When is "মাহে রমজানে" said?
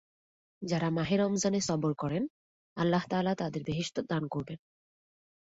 0.89-1.59